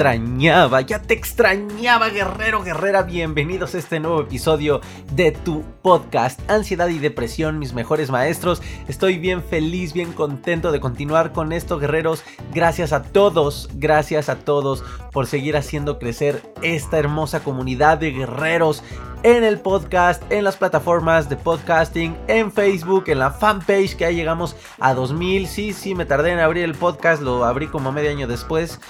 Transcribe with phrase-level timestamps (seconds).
[0.00, 3.02] Extrañaba, ya te extrañaba, guerrero, guerrera.
[3.02, 4.80] Bienvenidos a este nuevo episodio
[5.12, 8.62] de tu podcast Ansiedad y Depresión, mis mejores maestros.
[8.88, 12.24] Estoy bien feliz, bien contento de continuar con esto, guerreros.
[12.54, 18.82] Gracias a todos, gracias a todos por seguir haciendo crecer esta hermosa comunidad de guerreros
[19.22, 24.10] en el podcast, en las plataformas de podcasting, en Facebook, en la fanpage que ya
[24.10, 25.46] llegamos a 2000.
[25.46, 28.80] Sí, sí, me tardé en abrir el podcast, lo abrí como medio año después.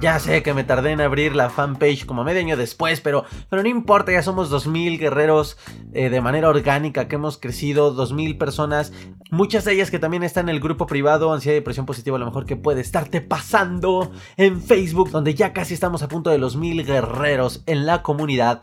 [0.00, 3.62] Ya sé que me tardé en abrir la fanpage como medio año después, pero, pero
[3.62, 5.58] no importa, ya somos 2000 guerreros
[5.92, 8.92] eh, de manera orgánica que hemos crecido, 2000 personas,
[9.30, 12.20] muchas de ellas que también están en el grupo privado Ansiedad y Depresión Positiva, a
[12.20, 16.38] lo mejor que puede estarte pasando en Facebook, donde ya casi estamos a punto de
[16.38, 18.62] los mil guerreros en la comunidad.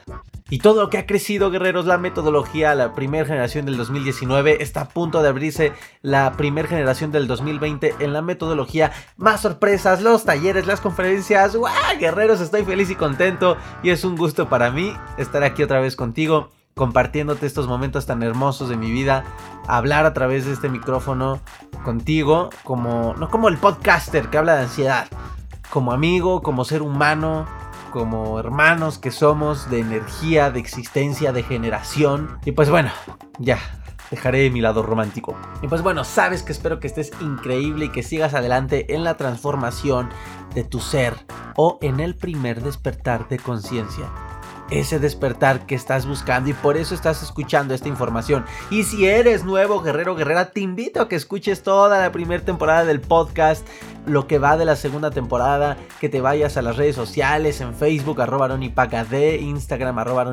[0.49, 4.79] Y todo lo que ha crecido, guerreros, la metodología, la primera generación del 2019, está
[4.79, 8.93] a punto de abrirse la primera generación del 2020 en la metodología.
[9.17, 11.57] Más sorpresas, los talleres, las conferencias.
[11.57, 11.73] ¡Guau!
[11.99, 13.57] Guerreros, estoy feliz y contento.
[13.83, 18.23] Y es un gusto para mí estar aquí otra vez contigo, compartiéndote estos momentos tan
[18.23, 19.25] hermosos de mi vida.
[19.67, 21.41] Hablar a través de este micrófono
[21.83, 25.09] contigo, como, no como el podcaster que habla de ansiedad,
[25.69, 27.45] como amigo, como ser humano
[27.95, 32.39] como hermanos que somos de energía, de existencia, de generación.
[32.43, 32.91] Y pues bueno,
[33.39, 33.57] ya,
[34.11, 35.33] dejaré mi lado romántico.
[35.61, 39.15] Y pues bueno, sabes que espero que estés increíble y que sigas adelante en la
[39.15, 40.09] transformación
[40.53, 41.13] de tu ser
[41.55, 44.11] o en el primer despertar de conciencia
[44.69, 48.45] ese despertar que estás buscando y por eso estás escuchando esta información.
[48.69, 52.85] Y si eres nuevo guerrero guerrera, te invito a que escuches toda la primera temporada
[52.85, 53.65] del podcast,
[54.05, 57.73] lo que va de la segunda temporada, que te vayas a las redes sociales, en
[57.73, 60.31] Facebook, arroba de Instagram, arroba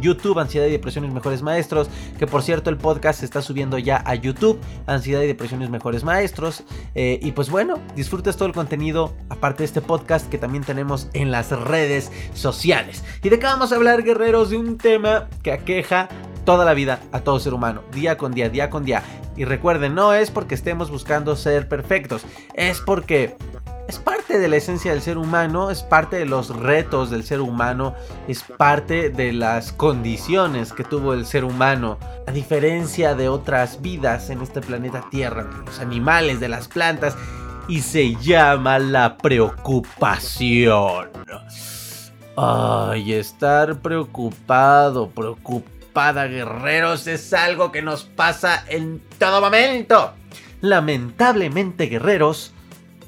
[0.00, 3.78] YouTube, Ansiedad y Depresión Mis Mejores Maestros, que por cierto el podcast se está subiendo
[3.78, 6.64] ya a YouTube, Ansiedad y Depresión Mis Mejores Maestros.
[6.94, 11.08] Eh, y pues bueno, disfrutes todo el contenido, aparte de este podcast que también tenemos
[11.12, 13.04] en las redes sociales.
[13.22, 16.08] Y de cada vamos a hablar, guerreros, de un tema que aqueja
[16.44, 19.04] toda la vida a todo ser humano, día con día, día con día.
[19.36, 22.22] Y recuerden, no es porque estemos buscando ser perfectos,
[22.54, 23.36] es porque
[23.86, 27.40] es parte de la esencia del ser humano, es parte de los retos del ser
[27.40, 27.94] humano,
[28.26, 34.28] es parte de las condiciones que tuvo el ser humano, a diferencia de otras vidas
[34.30, 37.16] en este planeta Tierra, de los animales, de las plantas,
[37.68, 41.10] y se llama la preocupación.
[42.36, 50.12] Ay, estar preocupado, preocupada, guerreros, es algo que nos pasa en todo momento.
[50.62, 52.52] Lamentablemente, guerreros,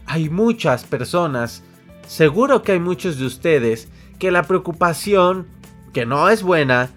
[0.04, 1.62] hay muchas personas,
[2.06, 5.46] seguro que hay muchos de ustedes, que la preocupación,
[5.94, 6.90] que no es buena,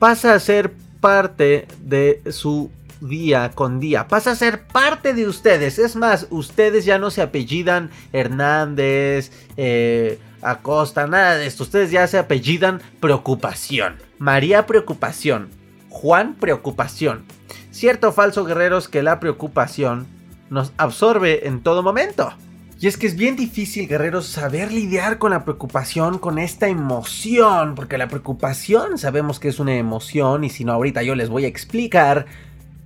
[0.00, 2.70] pasa a ser parte de su
[3.00, 4.08] día con día.
[4.08, 5.78] Pasa a ser parte de ustedes.
[5.78, 11.64] Es más, ustedes ya no se apellidan Hernández, eh, Acosta, nada de esto.
[11.64, 13.96] Ustedes ya se apellidan Preocupación.
[14.18, 15.48] María Preocupación.
[15.88, 17.24] Juan Preocupación.
[17.70, 20.06] Cierto o falso, guerreros, que la preocupación
[20.50, 22.32] nos absorbe en todo momento.
[22.80, 27.74] Y es que es bien difícil, guerreros, saber lidiar con la preocupación, con esta emoción,
[27.74, 31.44] porque la preocupación sabemos que es una emoción y si no ahorita yo les voy
[31.44, 32.24] a explicar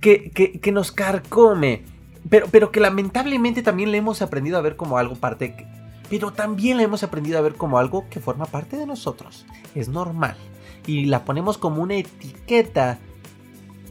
[0.01, 0.31] que,
[0.61, 1.83] que, nos carcome,
[2.29, 5.55] pero, pero que lamentablemente también le hemos aprendido a ver como algo parte
[6.09, 9.45] pero también la hemos aprendido a ver como algo que forma parte de nosotros.
[9.73, 10.35] Es normal.
[10.87, 12.99] Y la ponemos como una etiqueta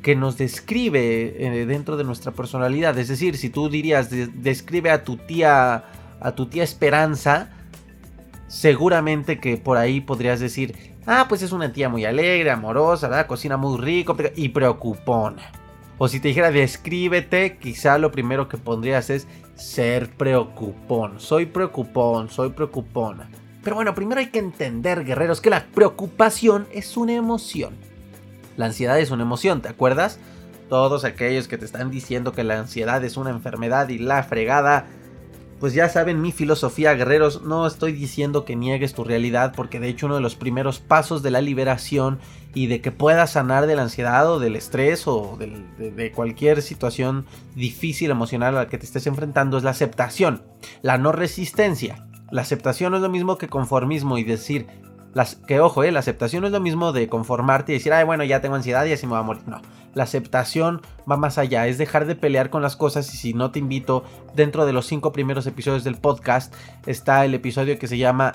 [0.02, 2.96] que nos describe eh, dentro de nuestra personalidad.
[2.98, 5.84] Es decir, si tú dirías, describe a tu tía,
[6.20, 7.50] a tu tía Esperanza,
[8.46, 13.26] seguramente que por ahí podrías decir, ah, pues es una tía muy alegre, amorosa, ¿verdad?
[13.26, 15.63] cocina muy rico y preocupona.
[15.98, 21.20] O si te dijera descríbete, quizá lo primero que pondrías es ser preocupón.
[21.20, 23.28] Soy preocupón, soy preocupona.
[23.62, 27.74] Pero bueno, primero hay que entender, guerreros, que la preocupación es una emoción.
[28.56, 30.18] La ansiedad es una emoción, ¿te acuerdas?
[30.68, 34.86] Todos aquellos que te están diciendo que la ansiedad es una enfermedad y la fregada,
[35.60, 39.88] pues ya saben mi filosofía, guerreros, no estoy diciendo que niegues tu realidad, porque de
[39.88, 42.18] hecho uno de los primeros pasos de la liberación
[42.54, 46.62] y de que puedas sanar de la ansiedad o del estrés o de, de, cualquier
[46.62, 50.42] situación difícil emocional a la que te estés enfrentando es la aceptación,
[50.82, 52.06] la no resistencia.
[52.30, 54.66] La aceptación no es lo mismo que conformismo y decir,
[55.14, 58.04] las, que ojo, eh, la aceptación no es lo mismo de conformarte y decir, ay,
[58.04, 59.42] bueno, ya tengo ansiedad y así me va a morir.
[59.46, 59.62] No,
[59.94, 63.50] la aceptación va más allá, es dejar de pelear con las cosas y si no
[63.50, 66.54] te invito, dentro de los cinco primeros episodios del podcast
[66.86, 68.32] está el episodio que se llama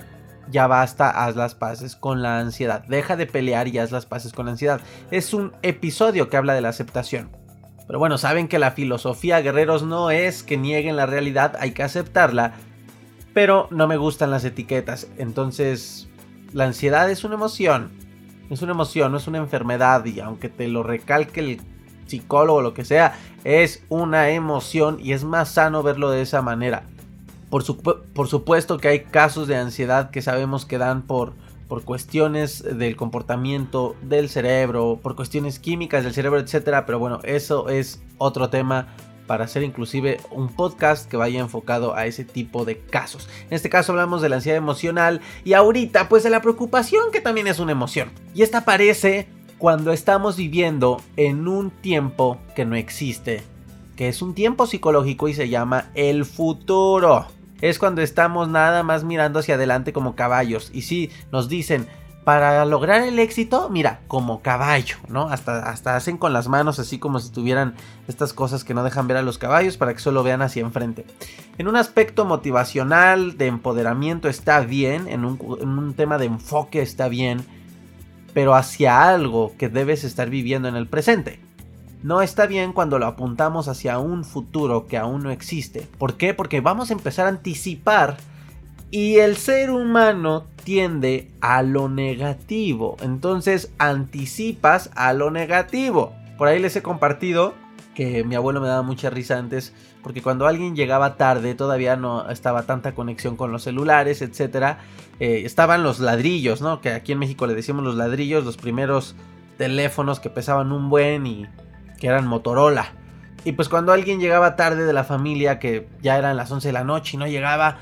[0.51, 2.83] ya basta, haz las paces con la ansiedad.
[2.87, 4.81] Deja de pelear y haz las paces con la ansiedad.
[5.11, 7.29] Es un episodio que habla de la aceptación.
[7.85, 11.83] Pero bueno, saben que la filosofía, guerreros, no es que nieguen la realidad, hay que
[11.83, 12.53] aceptarla.
[13.33, 15.07] Pero no me gustan las etiquetas.
[15.17, 16.08] Entonces,
[16.53, 17.91] la ansiedad es una emoción.
[18.49, 20.03] Es una emoción, no es una enfermedad.
[20.05, 21.61] Y aunque te lo recalque el
[22.07, 26.41] psicólogo o lo que sea, es una emoción y es más sano verlo de esa
[26.41, 26.83] manera.
[27.49, 31.33] Por, supuesto que hay casos de ansiedad que sabemos que dan por,
[31.67, 36.83] por cuestiones del comportamiento del cerebro, por cuestiones químicas del cerebro, etc.
[36.85, 38.87] Pero bueno, eso es otro tema
[39.29, 43.29] para hacer inclusive un podcast que vaya enfocado a ese tipo de casos.
[43.47, 47.21] En este caso hablamos de la ansiedad emocional y ahorita pues de la preocupación que
[47.21, 48.09] también es una emoción.
[48.33, 49.27] Y esta aparece
[49.59, 53.43] cuando estamos viviendo en un tiempo que no existe,
[53.95, 57.27] que es un tiempo psicológico y se llama el futuro.
[57.61, 60.71] Es cuando estamos nada más mirando hacia adelante como caballos.
[60.73, 61.85] Y si nos dicen,
[62.23, 65.29] para lograr el éxito, mira, como caballo, ¿no?
[65.29, 67.75] Hasta, hasta hacen con las manos así como si tuvieran
[68.07, 71.05] estas cosas que no dejan ver a los caballos para que solo vean hacia enfrente.
[71.57, 76.81] En un aspecto motivacional, de empoderamiento está bien, en un, en un tema de enfoque
[76.81, 77.41] está bien,
[78.33, 81.39] pero hacia algo que debes estar viviendo en el presente.
[82.01, 85.87] No está bien cuando lo apuntamos hacia un futuro que aún no existe.
[85.97, 86.33] ¿Por qué?
[86.33, 88.17] Porque vamos a empezar a anticipar
[88.91, 92.97] y el ser humano tiende a lo negativo.
[93.01, 96.13] Entonces anticipas a lo negativo.
[96.37, 97.53] Por ahí les he compartido
[97.93, 99.73] que mi abuelo me daba mucha risa antes.
[100.01, 104.77] Porque cuando alguien llegaba tarde, todavía no estaba tanta conexión con los celulares, etc.
[105.19, 106.79] Eh, estaban los ladrillos, ¿no?
[106.79, 109.15] Que aquí en México le decimos los ladrillos, los primeros
[109.57, 111.47] teléfonos que pesaban un buen y
[111.99, 112.93] que eran Motorola.
[113.43, 116.73] Y pues cuando alguien llegaba tarde de la familia, que ya eran las 11 de
[116.73, 117.77] la noche y no llegaba,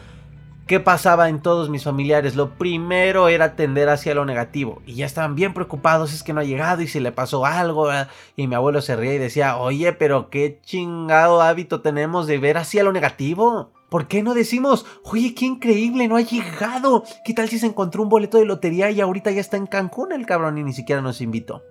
[0.67, 2.35] ¿Qué pasaba en todos mis familiares?
[2.35, 4.81] Lo primero era tender hacia lo negativo.
[4.85, 7.87] Y ya estaban bien preocupados, es que no ha llegado y si le pasó algo.
[8.35, 12.57] Y mi abuelo se reía y decía, oye, pero qué chingado hábito tenemos de ver
[12.57, 13.71] hacia lo negativo.
[13.87, 17.05] ¿Por qué no decimos, oye, qué increíble, no ha llegado?
[17.23, 20.11] ¿Qué tal si se encontró un boleto de lotería y ahorita ya está en Cancún
[20.11, 21.63] el cabrón y ni siquiera nos invitó?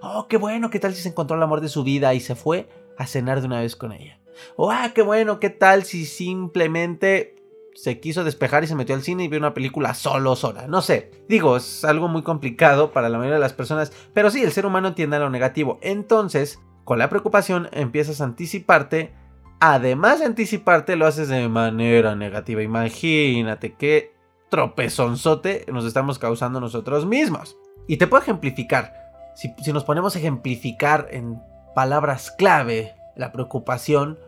[0.00, 2.36] Oh, qué bueno, ¿qué tal si se encontró el amor de su vida y se
[2.36, 4.20] fue a cenar de una vez con ella?
[4.54, 7.33] Oh, ah, qué bueno, ¿qué tal si simplemente
[7.74, 10.66] se quiso despejar y se metió al cine y vio una película solo, sola.
[10.68, 11.10] No sé.
[11.28, 14.66] Digo, es algo muy complicado para la mayoría de las personas, pero sí, el ser
[14.66, 15.78] humano entiende lo negativo.
[15.82, 19.14] Entonces, con la preocupación empiezas a anticiparte.
[19.60, 22.62] Además de anticiparte, lo haces de manera negativa.
[22.62, 24.14] Imagínate qué
[24.50, 27.56] tropezonzote nos estamos causando nosotros mismos.
[27.88, 28.92] Y te puedo ejemplificar.
[29.34, 31.40] Si, si nos ponemos a ejemplificar en
[31.74, 34.18] palabras clave la preocupación,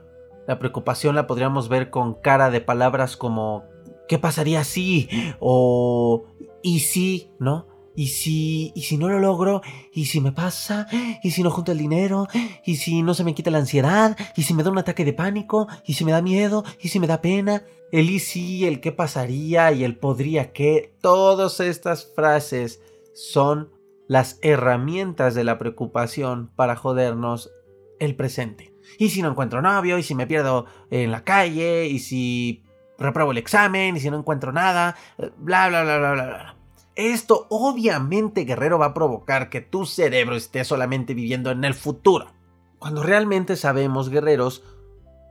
[0.47, 3.65] la preocupación la podríamos ver con cara de palabras como
[4.09, 5.09] ¿qué pasaría si?
[5.41, 6.25] o
[6.63, 7.31] ¿y si?
[7.39, 7.67] ¿no?
[7.97, 9.63] ¿Y si, ¿Y si no lo logro?
[9.91, 10.87] ¿Y si me pasa?
[11.23, 12.29] ¿Y si no junto el dinero?
[12.65, 14.17] ¿Y si no se me quita la ansiedad?
[14.37, 15.67] ¿Y si me da un ataque de pánico?
[15.87, 16.63] ¿Y si me da miedo?
[16.79, 17.65] ¿Y si me da pena?
[17.91, 22.83] El y si, el qué pasaría y el podría que, todas estas frases
[23.15, 23.71] son
[24.09, 27.51] las herramientas de la preocupación para jodernos
[27.99, 28.76] el presente.
[28.99, 29.99] ¿Y si no encuentro novio?
[29.99, 31.87] ¿Y si me pierdo en la calle?
[31.87, 32.63] ¿Y si
[32.99, 33.97] repruebo el examen?
[33.97, 34.97] ¿Y si no encuentro nada?
[35.39, 36.57] Bla, bla, bla, bla, bla.
[36.95, 42.33] Esto obviamente, guerrero, va a provocar que tu cerebro esté solamente viviendo en el futuro.
[42.79, 44.63] Cuando realmente sabemos, guerreros,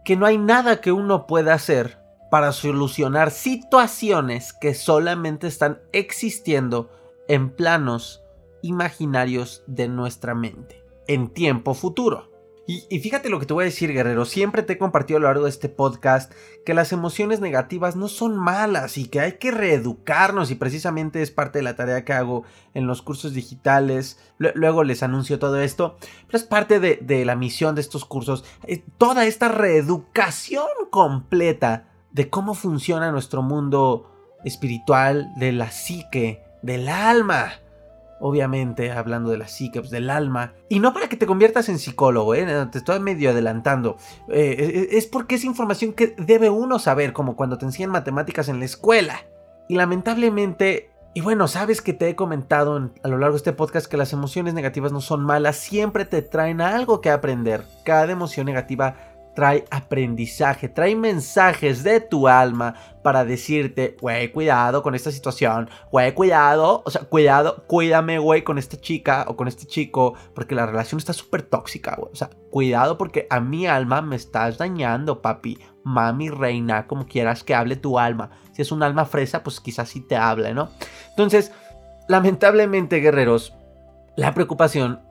[0.03, 6.91] que no hay nada que uno pueda hacer para solucionar situaciones que solamente están existiendo
[7.27, 8.21] en planos
[8.61, 10.83] imaginarios de nuestra mente.
[11.07, 12.34] en tiempo futuro.
[12.67, 14.25] Y, fíjate lo que te voy a decir, guerrero.
[14.25, 16.33] Siempre te he compartido a lo largo de este podcast
[16.65, 20.49] que las emociones negativas no son malas y que hay que reeducarnos.
[20.49, 22.43] Y precisamente es parte de la tarea que hago
[22.73, 24.17] en los cursos digitales.
[24.39, 25.97] Luego les anuncio todo esto.
[26.25, 28.43] Pero es parte de, la misión de estos cursos.
[28.63, 34.11] Eh, toda esta reeducación completa de cómo funciona nuestro mundo
[34.43, 37.53] espiritual, de la psique, del alma
[38.19, 40.53] obviamente hablando de la psique, pues, del alma.
[40.69, 42.45] Y no para que te conviertas en psicólogo, ¿eh?
[42.71, 43.97] te estoy medio adelantando.
[44.29, 48.59] Eh, es porque es información que debe uno saber, como cuando te enseñan matemáticas en
[48.59, 49.25] la escuela.
[49.67, 53.87] Y lamentablemente, y bueno, sabes que te he comentado a lo largo de este podcast
[53.87, 57.63] que las emociones negativas no son malas, siempre te traen algo que aprender.
[57.83, 62.73] Cada emoción negativa trae aprendizaje, trae mensajes de tu alma
[63.03, 68.57] para decirte, güey, cuidado con esta situación, güey, cuidado, o sea, cuidado, cuídame, güey, con
[68.57, 72.11] esta chica o con este chico, porque la relación está súper tóxica, güey.
[72.11, 77.43] O sea, cuidado porque a mi alma me estás dañando, papi, mami, reina, como quieras
[77.43, 78.31] que hable tu alma.
[78.53, 80.69] Si es un alma fresa, pues quizás sí te hable, ¿no?
[81.09, 81.51] Entonces,
[82.07, 83.53] lamentablemente, guerreros,
[84.15, 85.04] la preocupación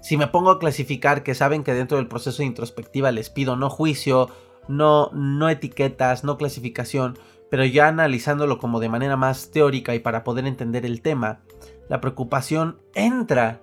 [0.00, 3.56] si me pongo a clasificar que saben que dentro del proceso de introspectiva les pido
[3.56, 4.30] no juicio,
[4.68, 7.18] no, no etiquetas, no clasificación,
[7.50, 11.40] pero ya analizándolo como de manera más teórica y para poder entender el tema,
[11.88, 13.60] la preocupación entra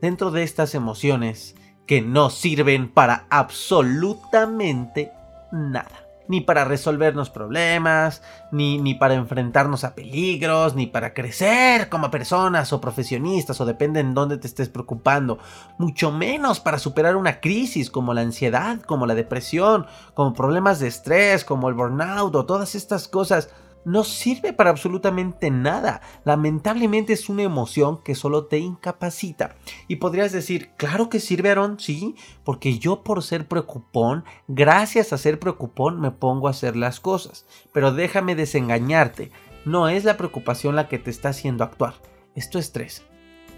[0.00, 1.54] dentro de estas emociones
[1.86, 5.12] que no sirven para absolutamente
[5.52, 12.10] nada ni para resolvernos problemas, ni, ni para enfrentarnos a peligros, ni para crecer como
[12.10, 15.38] personas o profesionistas o depende en dónde te estés preocupando,
[15.78, 20.88] mucho menos para superar una crisis como la ansiedad, como la depresión, como problemas de
[20.88, 23.48] estrés, como el burnout o todas estas cosas
[23.84, 26.00] no sirve para absolutamente nada.
[26.24, 29.56] Lamentablemente es una emoción que solo te incapacita.
[29.88, 35.18] Y podrías decir, claro que sirve, Aaron, sí, porque yo por ser preocupón, gracias a
[35.18, 37.46] ser preocupón, me pongo a hacer las cosas.
[37.72, 39.30] Pero déjame desengañarte,
[39.64, 41.94] no es la preocupación la que te está haciendo actuar,
[42.34, 43.04] es tu estrés.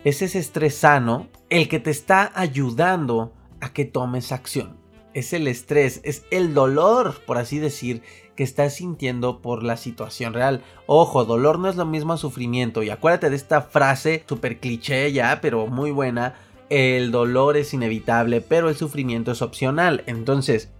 [0.04, 4.76] Es ese estrés sano el que te está ayudando a que tomes acción.
[5.14, 8.02] Es el estrés, es el dolor, por así decir,
[8.36, 10.62] que estás sintiendo por la situación real.
[10.86, 12.82] Ojo, dolor no es lo mismo a sufrimiento.
[12.82, 16.34] Y acuérdate de esta frase súper cliché ya, pero muy buena.
[16.70, 20.02] El dolor es inevitable, pero el sufrimiento es opcional.
[20.06, 20.72] Entonces,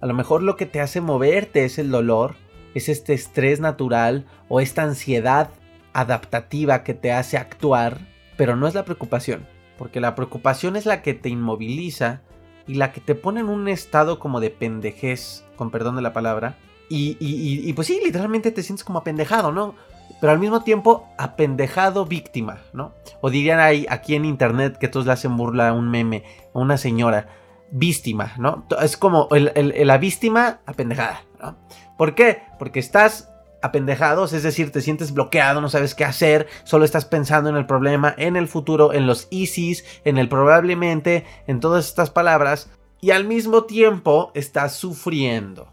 [0.00, 2.34] a lo mejor lo que te hace moverte es el dolor,
[2.74, 5.50] es este estrés natural o esta ansiedad
[5.92, 8.00] adaptativa que te hace actuar,
[8.36, 9.46] pero no es la preocupación,
[9.78, 12.22] porque la preocupación es la que te inmoviliza
[12.66, 16.12] y la que te pone en un estado como de pendejez, con perdón de la
[16.12, 16.56] palabra,
[16.94, 19.74] y, pues sí, literalmente te sientes como apendejado, ¿no?
[20.20, 22.92] Pero al mismo tiempo, apendejado víctima, ¿no?
[23.20, 26.58] O dirían ahí, aquí en internet, que todos le hacen burla a un meme, a
[26.58, 27.28] una señora,
[27.70, 28.66] víctima, ¿no?
[28.80, 31.56] Es como la víctima apendejada, ¿no?
[31.96, 32.42] ¿Por qué?
[32.58, 33.30] Porque estás
[33.62, 37.66] apendejado, es decir, te sientes bloqueado, no sabes qué hacer, solo estás pensando en el
[37.66, 42.70] problema, en el futuro, en los easies, en el probablemente, en todas estas palabras,
[43.00, 45.68] y al mismo tiempo estás sufriendo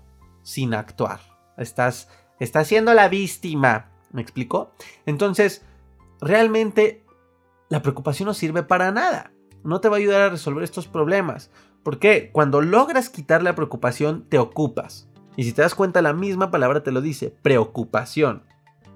[0.49, 1.19] sin actuar.
[1.57, 3.91] Estás, estás siendo la víctima.
[4.11, 4.71] ¿Me explico?
[5.05, 5.63] Entonces,
[6.19, 7.05] realmente
[7.69, 9.31] la preocupación no sirve para nada.
[9.63, 11.51] No te va a ayudar a resolver estos problemas.
[11.83, 15.07] Porque cuando logras quitar la preocupación, te ocupas.
[15.37, 18.43] Y si te das cuenta, la misma palabra te lo dice, preocupación.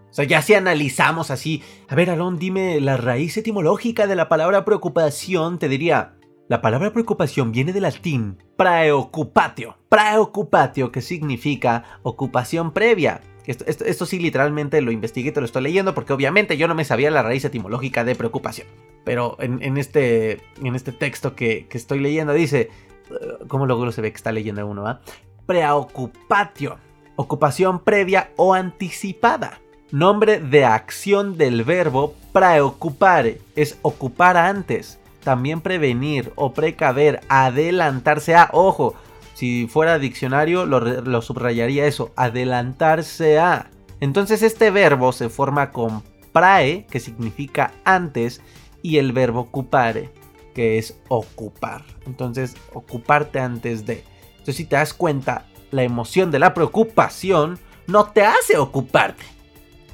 [0.10, 4.28] O sea, ya si analizamos así, a ver, Alon, dime la raíz etimológica de la
[4.28, 6.16] palabra preocupación, te diría
[6.50, 9.78] la palabra preocupación viene del latín preocupatio.
[9.88, 13.22] Preocupatio, que significa ocupación previa.
[13.46, 16.86] Esto, sí literalmente lo investigué y te lo estoy leyendo porque obviamente yo no me
[16.86, 18.68] sabía la raíz etimológica de preocupación.
[19.06, 22.70] Pero en, este, en este texto que, estoy leyendo dice,
[23.10, 24.86] uh, ¿cómo luego se ve que está leyendo uno?
[24.86, 25.02] Ah?
[25.46, 26.78] Preocupatio,
[27.16, 29.62] ocupación previa o anticipada.
[29.92, 38.50] Nombre de acción del verbo preocupare, es ocupar antes también prevenir o precaver, adelantarse a,
[38.52, 38.96] ojo,
[39.34, 43.70] si fuera diccionario lo, subrayaría eso, adelantarse a.
[44.00, 48.42] Entonces este verbo se forma con prae, que significa antes,
[48.82, 50.12] y el verbo ocupare,
[50.54, 51.84] que es ocupar.
[52.06, 54.04] Entonces, ocuparte antes de.
[54.32, 59.24] Entonces, si te das cuenta, la emoción de la preocupación no te hace ocuparte.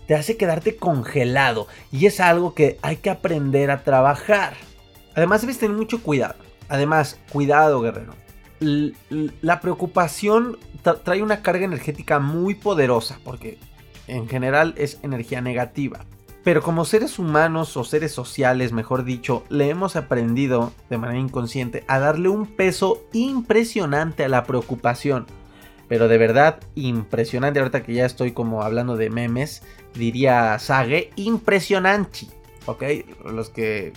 [0.07, 1.67] Te hace quedarte congelado.
[1.91, 4.53] Y es algo que hay que aprender a trabajar.
[5.19, 6.35] Además debes tener mucho cuidado.
[6.69, 8.13] Además, cuidado guerrero.
[8.61, 10.57] la preocupación
[11.03, 13.57] trae una carga energética muy poderosa porque
[14.07, 16.05] en general es energía negativa.
[16.45, 21.83] Pero como seres humanos o seres sociales, mejor dicho, le hemos aprendido de manera inconsciente
[21.89, 25.25] a darle un peso impresionante a la preocupación.
[25.89, 27.59] Pero de verdad, impresionante.
[27.59, 29.63] Ahorita que ya estoy como hablando de memes,
[29.95, 32.27] diría Sage, impresionante.
[32.67, 32.83] ¿Ok?
[33.25, 33.91] Los que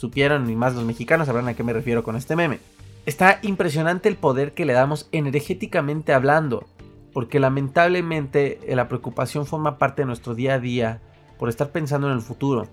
[0.00, 2.58] supieron y más los mexicanos sabrán a qué me refiero con este meme.
[3.04, 6.66] Está impresionante el poder que le damos energéticamente hablando.
[7.12, 11.02] Porque lamentablemente eh, la preocupación forma parte de nuestro día a día
[11.38, 12.66] por estar pensando en el futuro.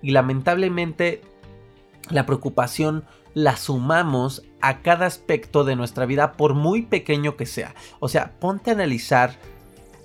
[0.00, 1.20] Y lamentablemente
[2.08, 3.04] la preocupación
[3.34, 7.74] la sumamos a cada aspecto de nuestra vida por muy pequeño que sea.
[8.00, 9.34] O sea, ponte a analizar.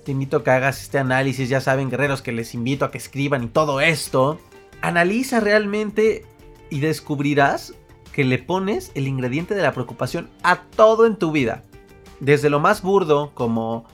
[0.04, 2.98] Te invito a que hagas este análisis, ya saben guerreros que les invito a que
[2.98, 4.38] escriban y todo esto.
[4.82, 6.24] Analiza realmente
[6.70, 7.74] y descubrirás
[8.12, 11.62] que le pones el ingrediente de la preocupación a todo en tu vida.
[12.20, 13.84] Desde lo más burdo como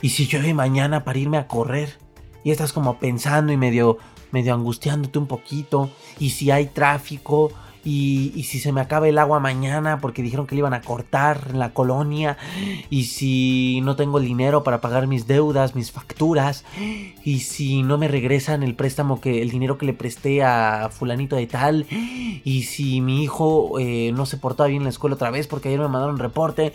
[0.00, 2.04] ¿y si llueve mañana para irme a correr?
[2.44, 3.98] y estás como pensando y medio,
[4.30, 5.90] medio angustiándote un poquito.
[6.20, 7.50] Y si hay tráfico,
[7.84, 11.48] y, si se me acaba el agua mañana porque dijeron que le iban a cortar
[11.50, 12.38] en la colonia.
[12.90, 16.64] Y si no tengo el dinero para pagar mis deudas, mis facturas.
[17.24, 21.36] Y si no me regresan el préstamo que el dinero que le presté a fulanito
[21.36, 21.86] de tal.
[21.90, 25.68] Y si mi hijo eh, no se portaba bien en la escuela otra vez porque
[25.68, 26.72] ayer me mandaron un reporte.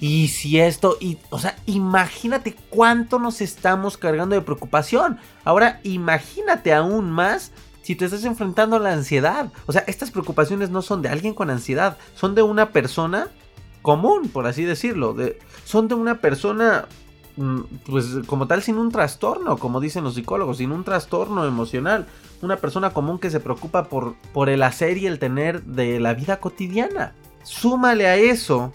[0.00, 5.18] Y si esto, y, o sea, imagínate cuánto nos estamos cargando de preocupación.
[5.44, 7.52] Ahora imagínate aún más
[7.88, 9.50] si te estás enfrentando a la ansiedad.
[9.64, 13.28] O sea, estas preocupaciones no son de alguien con ansiedad, son de una persona
[13.80, 15.14] común, por así decirlo.
[15.14, 16.86] De, son de una persona,
[17.38, 22.06] mm, pues como tal, sin un trastorno, como dicen los psicólogos, sin un trastorno emocional.
[22.42, 26.12] Una persona común que se preocupa por, por el hacer y el tener de la
[26.12, 27.14] vida cotidiana.
[27.42, 28.70] Súmale a eso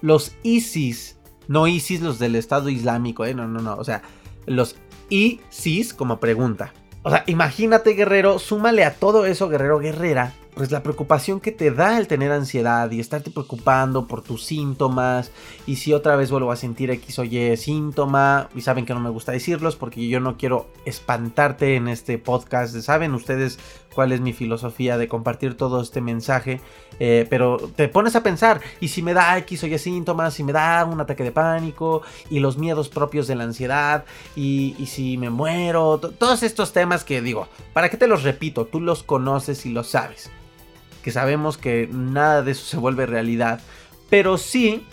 [0.00, 3.34] los ISIS, no ISIS los del Estado Islámico, ¿eh?
[3.34, 4.00] no, no, no, o sea,
[4.46, 4.76] los
[5.10, 6.72] ISIS como pregunta.
[7.06, 11.70] O sea, imagínate, guerrero, súmale a todo eso, guerrero, guerrera, pues la preocupación que te
[11.70, 15.30] da el tener ansiedad y estarte preocupando por tus síntomas
[15.66, 19.00] y si otra vez vuelvo a sentir X o Y síntoma y saben que no
[19.00, 23.58] me gusta decirlos porque yo no quiero espantarte en este podcast, saben ustedes
[23.94, 26.62] cuál es mi filosofía de compartir todo este mensaje,
[27.00, 30.42] eh, pero te pones a pensar y si me da X o Y síntomas, si
[30.42, 34.86] me da un ataque de pánico y los miedos propios de la ansiedad y, y
[34.86, 38.64] si me muero, todos estos temas que digo, ¿para qué te los repito?
[38.64, 40.30] Tú los conoces y los sabes
[41.06, 43.60] que sabemos que nada de eso se vuelve realidad,
[44.10, 44.84] pero sí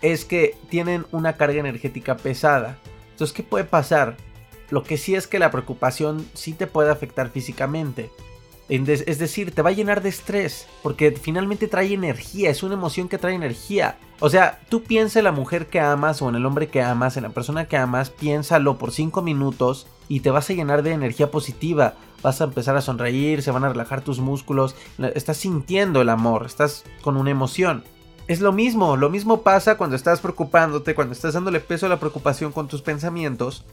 [0.00, 2.78] es que tienen una carga energética pesada.
[3.10, 4.16] Entonces, ¿qué puede pasar?
[4.70, 8.12] Lo que sí es que la preocupación sí te puede afectar físicamente.
[8.68, 13.08] Es decir, te va a llenar de estrés, porque finalmente trae energía, es una emoción
[13.08, 13.98] que trae energía.
[14.20, 17.16] O sea, tú piensa en la mujer que amas o en el hombre que amas,
[17.16, 20.92] en la persona que amas, piénsalo por 5 minutos y te vas a llenar de
[20.92, 21.94] energía positiva.
[22.22, 24.74] Vas a empezar a sonreír, se van a relajar tus músculos,
[25.14, 27.84] estás sintiendo el amor, estás con una emoción.
[28.26, 32.00] Es lo mismo, lo mismo pasa cuando estás preocupándote, cuando estás dándole peso a la
[32.00, 33.64] preocupación con tus pensamientos.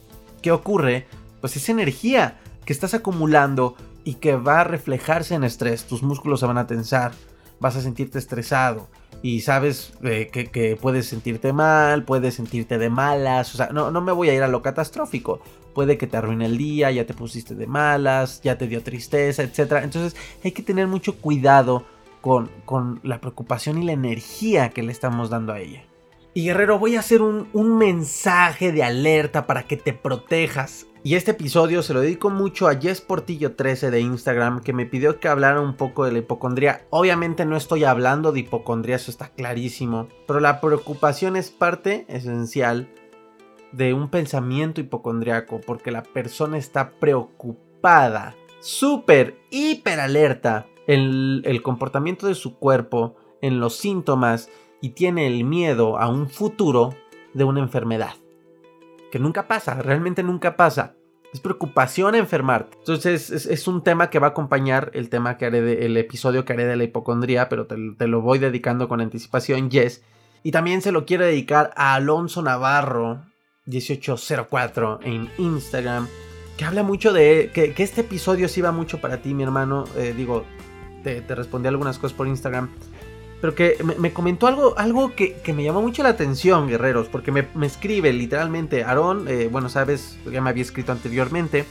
[0.41, 1.07] ¿Qué ocurre?
[1.41, 5.85] Pues es energía que estás acumulando y que va a reflejarse en estrés.
[5.85, 7.13] Tus músculos se van a tensar,
[7.59, 8.87] vas a sentirte estresado
[9.23, 13.55] y sabes eh, que, puedes sentirte mal, puedes sentirte de malas.
[13.55, 15.39] O sea, no, no me voy a ir a lo catastrófico.
[15.73, 19.41] Puede que te arruine el día, ya te pusiste de malas, ya te dio tristeza,
[19.41, 19.79] etc.
[19.81, 21.85] Entonces hay que tener mucho cuidado
[22.19, 25.85] con, con la preocupación y la energía que le estamos dando a ella.
[26.33, 30.85] Y guerrero, voy a hacer un, un mensaje de alerta para que te protejas.
[31.05, 34.85] Y este episodio se lo dedico mucho a Jess Portillo 13 de Instagram que me
[34.85, 36.87] pidió que hablara un poco de la hipocondría.
[36.91, 40.07] Obviamente no estoy hablando de hipocondría, eso está clarísimo.
[40.25, 42.87] Pero la preocupación es parte esencial
[43.73, 52.27] de un pensamiento hipocondriaco porque la persona está preocupada, súper, hiper alerta en el comportamiento
[52.27, 54.49] de su cuerpo, en los síntomas
[54.81, 56.95] y tiene el miedo a un futuro
[57.33, 58.22] de una enfermedad
[59.13, 60.95] que nunca pasa, realmente nunca pasa.
[61.31, 62.75] Es preocupación enfermarte.
[62.79, 66.65] Entonces es, un tema que va a acompañar el tema que el episodio que haré
[66.65, 70.01] de la hipocondría, pero te, lo voy dedicando con anticipación, yes.
[70.41, 73.21] Y también se lo quiero dedicar a Alonso Navarro,
[73.67, 76.07] 1804 en Instagram,
[76.57, 79.83] que habla mucho de que, este episodio sí va mucho para ti, mi hermano.
[79.95, 80.43] Eh, digo,
[81.03, 82.71] te respondí algunas cosas por Instagram
[83.43, 87.45] pero que me, comentó algo, algo que, me llamó mucho la atención, guerreros, porque me,
[87.65, 91.65] escribe literalmente, Aarón, eh, bueno, sabes, ya me había escrito anteriormente,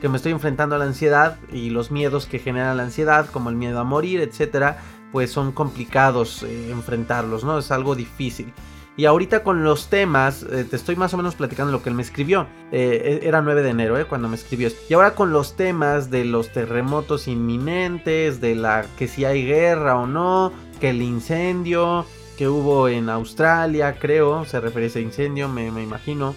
[0.00, 3.50] que me estoy enfrentando a la ansiedad y los miedos que genera la ansiedad, como
[3.50, 4.78] el miedo a morir, etcétera,
[5.10, 7.58] pues son complicados eh, enfrentarlos, ¿no?
[7.58, 8.52] Es algo difícil.
[8.98, 11.94] Y ahorita con los temas, eh, te estoy más o menos platicando lo que él
[11.94, 12.48] me escribió.
[12.72, 14.68] Eh, e, era 9 de enero, eh, cuando me escribió.
[14.88, 19.96] Y ahora con los temas de los terremotos inminentes, de la que si hay guerra
[20.00, 25.48] o no, que el incendio que hubo en Australia, creo, se refiere a ese incendio,
[25.48, 26.34] me, imagino.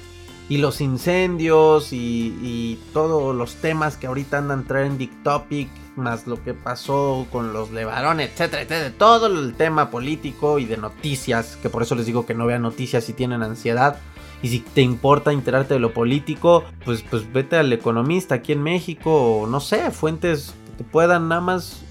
[0.50, 6.44] Y los incendios y, y, todos los temas que ahorita andan trending topic más lo
[6.44, 11.70] que pasó con los Levarones, etcétera, etcétera, todo el tema político y de noticias, que
[11.70, 13.98] por eso les digo que no vean noticias si tienen ansiedad.
[14.44, 18.64] Y si te importa enterarte de lo político, pues, pues vete al economista aquí en
[18.64, 21.84] México, o no sé, fuentes que te puedan nada más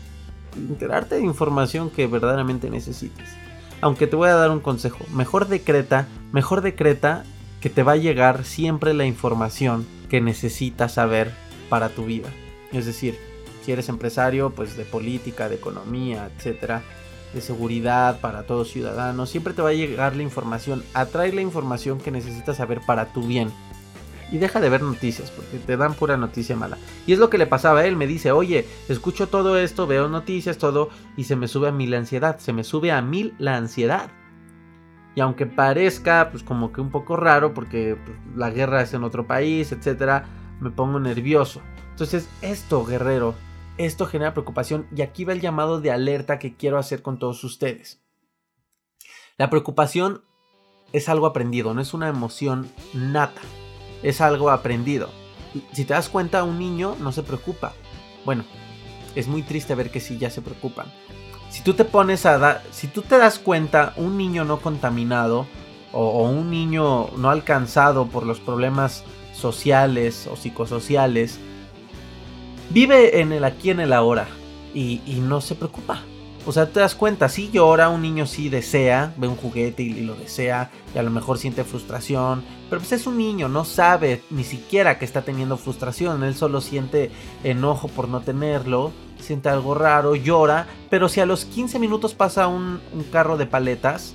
[0.56, 3.28] enterarte de información que verdaderamente necesites.
[3.80, 7.24] Aunque te voy a dar un consejo, mejor decreta, mejor decreta
[7.60, 11.32] que te va a llegar siempre la información que necesitas saber
[11.68, 12.28] para tu vida.
[12.72, 13.18] Es decir,
[13.64, 16.82] si eres empresario, pues de política, de economía, etcétera,
[17.32, 21.98] de seguridad para todos ciudadanos, siempre te va a llegar la información, atrae la información
[21.98, 23.50] que necesitas saber para tu bien.
[24.32, 26.78] Y deja de ver noticias, porque te dan pura noticia mala.
[27.06, 30.08] Y es lo que le pasaba a él, me dice, oye, escucho todo esto, veo
[30.08, 33.34] noticias, todo, y se me sube a mil la ansiedad, se me sube a mil
[33.38, 34.10] la ansiedad.
[35.16, 39.02] Y aunque parezca, pues como que un poco raro, porque pues, la guerra es en
[39.02, 40.26] otro país, etcétera,
[40.60, 41.60] me pongo nervioso.
[41.90, 43.34] Entonces, esto, guerrero,
[43.76, 47.42] esto genera preocupación y aquí va el llamado de alerta que quiero hacer con todos
[47.44, 48.02] ustedes.
[49.38, 50.22] La preocupación
[50.92, 53.40] es algo aprendido, no es una emoción nata,
[54.02, 55.10] es algo aprendido.
[55.72, 57.72] Si te das cuenta, un niño no se preocupa.
[58.24, 58.44] Bueno,
[59.14, 60.86] es muy triste ver que sí ya se preocupan.
[61.48, 65.46] Si tú te pones a dar, si tú te das cuenta, un niño no contaminado
[65.92, 69.02] o, o un niño no alcanzado por los problemas
[69.34, 71.40] sociales o psicosociales,
[72.70, 74.28] vive en el aquí, en el ahora
[74.74, 76.02] y, no se preocupa.
[76.46, 80.00] O sea, te das cuenta, si llora, un niño sí desea, ve un juguete y,
[80.00, 84.22] lo desea, y a lo mejor siente frustración, pero pues es un niño, no sabe
[84.30, 87.10] ni siquiera que está teniendo frustración, él solo siente
[87.44, 92.48] enojo por no tenerlo, siente algo raro, llora, pero si a los 15 minutos pasa
[92.48, 92.80] un
[93.12, 94.14] carro de paletas,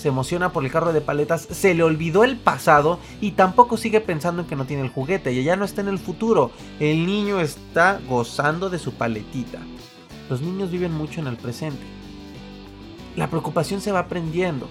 [0.00, 4.00] se emociona por el carro de paletas, se le olvidó el pasado y tampoco sigue
[4.00, 6.50] pensando en que no tiene el juguete, y ya no está en el futuro.
[6.80, 9.58] El niño está gozando de su paletita.
[10.30, 11.82] Los niños viven mucho en el presente.
[13.16, 14.68] La preocupación se va aprendiendo.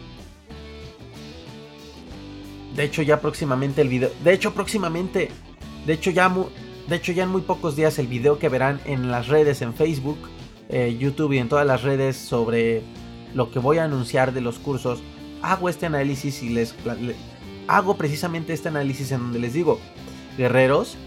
[2.75, 4.09] De hecho, ya próximamente el video.
[4.23, 5.29] De hecho, próximamente.
[5.85, 6.33] De hecho, ya,
[6.87, 9.73] de hecho, ya en muy pocos días el video que verán en las redes, en
[9.73, 10.17] Facebook,
[10.69, 12.81] eh, YouTube y en todas las redes sobre
[13.33, 15.01] lo que voy a anunciar de los cursos
[15.41, 16.75] hago este análisis y les,
[17.67, 19.79] hago precisamente este análisis en donde les digo,
[20.37, 20.97] guerreros,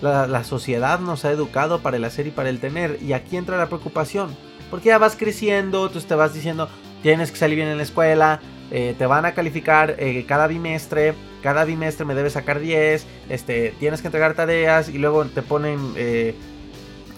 [0.00, 2.98] la, sociedad nos ha educado para el hacer y para el tener.
[3.02, 4.36] Y aquí entra la preocupación.
[4.70, 6.68] Porque ya vas creciendo, tú te vas diciendo,
[7.02, 11.14] tienes que salir bien en la escuela, eh, te van a calificar eh, cada bimestre,
[11.42, 15.78] cada bimestre me debes sacar 10, este, tienes que entregar tareas y luego te ponen...
[15.96, 16.34] Eh,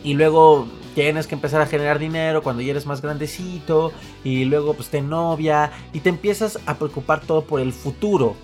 [0.04, 3.92] y luego tienes que empezar a generar dinero cuando ya eres más grandecito
[4.24, 8.36] y luego pues te novia y te empiezas a preocupar todo por el futuro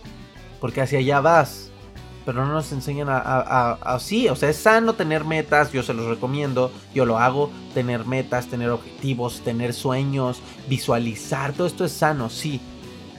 [0.61, 1.72] porque hacia allá vas
[2.25, 5.95] pero no nos enseñan a, a, sí, o sea, es sano tener metas, yo se
[5.95, 11.93] los recomiendo, yo lo hago, tener metas, tener objetivos, tener sueños, visualizar, todo esto es
[11.93, 12.61] sano, sí,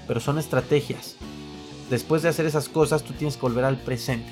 [0.08, 1.16] pero son estrategias.
[1.90, 4.32] Después de hacer esas cosas, tú tienes que volver al presente.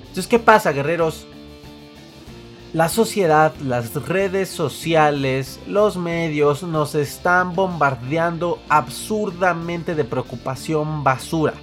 [0.00, 1.26] Entonces, ¿qué pasa, guerreros?
[2.72, 11.54] La sociedad, las redes sociales, los medios nos están bombardeando absurdamente de preocupación basura.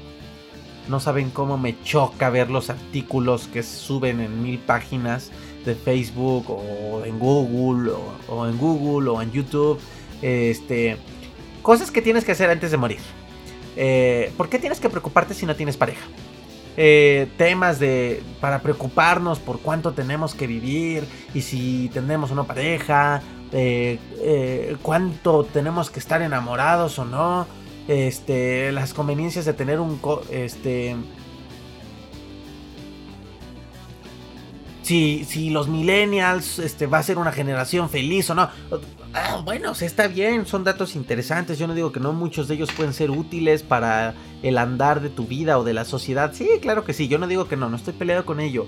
[0.90, 5.32] No saben cómo me choca ver los artículos que suben en mil páginas
[5.66, 7.92] de Facebook o en Google
[8.28, 9.80] o, en Google o en YouTube.
[10.22, 10.98] Este,
[11.62, 13.00] cosas que tienes que hacer antes de morir.
[13.76, 16.06] Eh, ¿Por qué tienes que preocuparte si no tienes pareja?
[16.82, 23.22] Eh, temas de para preocuparnos por cuánto tenemos que vivir y si tenemos una pareja,
[23.52, 27.48] eh, eh, cuánto tenemos que estar enamorados o no,
[27.90, 30.00] este, las conveniencias de tener un,
[30.30, 30.96] este,
[34.84, 38.48] si, si los millennials este, va a ser una generación feliz o no.
[39.12, 41.58] Ah, bueno, está bien, son datos interesantes.
[41.58, 45.10] Yo no digo que no, muchos de ellos pueden ser útiles para el andar de
[45.10, 46.32] tu vida o de la sociedad.
[46.32, 48.68] Sí, claro que sí, yo no digo que no, no estoy peleado con ello.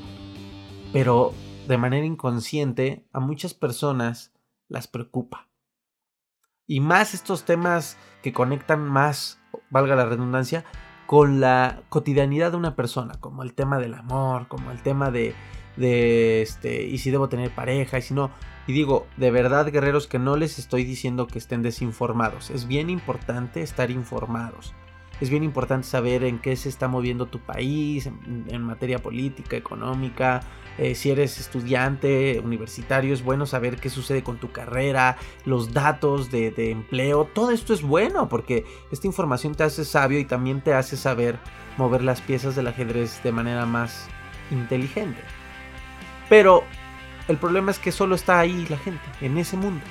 [0.92, 1.36] Pero
[1.68, 4.32] de manera inconsciente, a muchas personas
[4.68, 5.51] las preocupa.
[6.72, 10.64] Y más estos temas que conectan más, valga la redundancia,
[11.06, 15.36] con la cotidianidad de una persona, como el tema del amor, como el tema de,
[15.76, 18.32] este, y si debo tener pareja, y si no.
[18.68, 22.50] Y digo, de verdad, guerreros, que no les estoy diciendo que estén desinformados.
[22.50, 24.74] Es bien importante estar informados.
[25.22, 30.42] Es bien importante saber en qué se está moviendo tu país, en, materia política, económica.
[30.80, 36.32] Eh, si eres estudiante universitario, es bueno saber qué sucede con tu carrera, los datos
[36.32, 37.26] de, de empleo.
[37.26, 41.38] Todo esto es bueno porque esta información te hace sabio y también te hace saber
[41.78, 44.08] mover las piezas del ajedrez de manera más
[44.50, 45.22] inteligente.
[46.30, 46.64] Pero
[47.28, 49.86] el problema es que solo está ahí la gente, en ese mundo.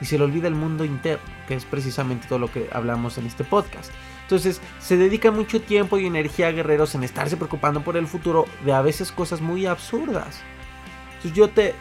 [0.00, 3.26] Y se le olvida el mundo interno, que es precisamente todo lo que hablamos en
[3.26, 3.90] este podcast.
[4.30, 8.44] Entonces se dedica mucho tiempo y energía a guerreros en estarse preocupando por el futuro
[8.64, 10.40] de a veces cosas muy absurdas.
[11.16, 11.74] Entonces yo te...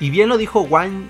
[0.00, 1.08] Y bien lo dijo Wayne,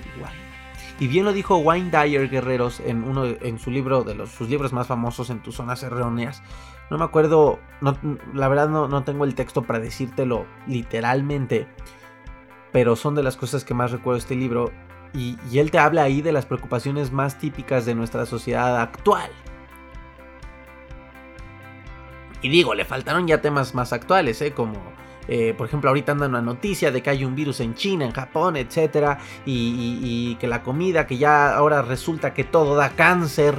[0.99, 4.49] y bien lo dijo Wayne Dyer Guerreros en uno en su libro de los, sus
[4.49, 6.43] libros más famosos en tus zonas erróneas.
[6.91, 7.61] No me acuerdo,
[8.35, 11.69] la verdad no, no tengo el texto para decírtelo literalmente,
[12.73, 14.73] pero son de las cosas que más recuerdo este libro
[15.15, 19.31] y, él te habla ahí de las preocupaciones más típicas de nuestra sociedad actual.
[22.43, 24.53] Y digo, le faltaron ya temas más actuales, ¿eh?
[24.53, 24.81] como
[25.29, 28.11] eh, por ejemplo, ahorita anda una noticia de que hay un virus en China, en
[28.11, 33.55] Japón, etcétera, y, que la comida, que ya ahora resulta que todo da cáncer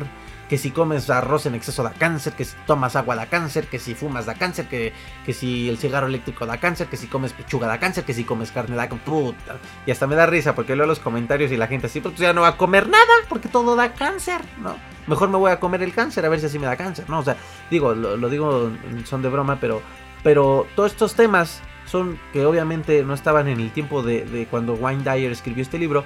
[0.51, 3.79] que si comes arroz en exceso da cáncer, que si tomas agua da cáncer, que
[3.79, 4.91] si fumas da cáncer, que,
[5.25, 8.25] que si el cigarro eléctrico da cáncer, que si comes pechuga da cáncer, que si
[8.25, 9.59] comes carne da puta.
[9.85, 12.33] Y hasta me da risa porque leo los comentarios y la gente así, pues ya
[12.33, 14.75] no va a comer nada porque todo da cáncer, ¿no?
[15.07, 17.19] Mejor me voy a comer el cáncer a ver si así me da cáncer, ¿no?
[17.19, 17.37] O sea,
[17.69, 18.73] digo, lo, digo,
[19.05, 19.81] son de broma, pero,
[20.21, 25.03] pero todos estos temas son que obviamente no estaban en el tiempo de, cuando Wayne
[25.03, 26.03] Dyer escribió este libro,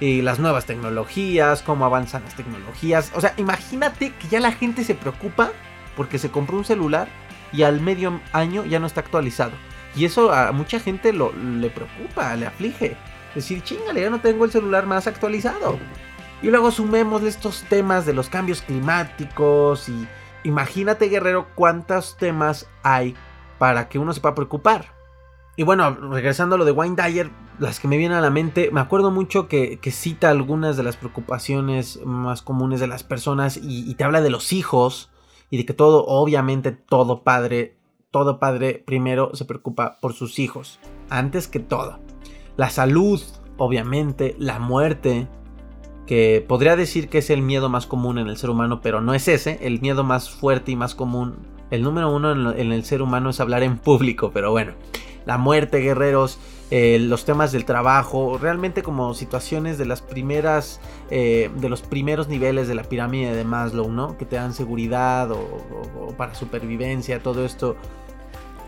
[0.00, 3.12] y las nuevas tecnologías, cómo avanzan las tecnologías.
[3.14, 5.52] O sea, imagínate que ya la gente se preocupa
[5.96, 7.08] porque se compró un celular
[7.52, 9.52] y al medio año ya no está actualizado.
[9.96, 12.96] Y eso a mucha gente lo, le preocupa, le aflige.
[13.34, 15.78] Decir, chingale, ya no tengo el celular más actualizado.
[16.42, 20.06] Y luego sumémosle estos temas de los cambios climáticos y
[20.42, 23.14] imagínate, guerrero, cuántos temas hay
[23.58, 24.92] para que uno se pueda preocupar.
[25.56, 28.70] Y bueno, regresando a lo de Wayne Dyer, las que me vienen a la mente,
[28.72, 33.94] me acuerdo mucho que, cita algunas de las preocupaciones más comunes de las personas y,
[33.94, 35.10] te habla de los hijos
[35.50, 37.76] y de que todo, obviamente todo padre,
[38.10, 42.00] todo padre primero se preocupa por sus hijos, antes que todo.
[42.56, 43.22] La salud,
[43.56, 45.28] obviamente, la muerte,
[46.04, 49.14] que podría decir que es el miedo más común en el ser humano, pero no
[49.14, 53.02] es ese, el miedo más fuerte y más común, el número uno en el ser
[53.02, 54.74] humano es hablar en público, pero bueno
[55.26, 56.38] la muerte, guerreros,
[56.70, 62.28] eh, los temas del trabajo, realmente como situaciones de las primeras, eh, de los primeros
[62.28, 64.16] niveles de la pirámide de Maslow, ¿no?
[64.16, 67.76] Que te dan seguridad o, para supervivencia, todo esto,